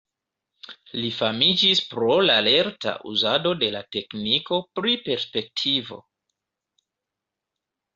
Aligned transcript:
Li 1.01 1.11
famiĝis 1.17 1.81
pro 1.91 2.15
la 2.29 2.39
lerta 2.49 2.95
uzado 3.13 3.55
de 3.63 3.71
la 3.79 3.85
tekniko 3.99 4.63
pri 4.81 4.99
perspektivo. 5.07 6.05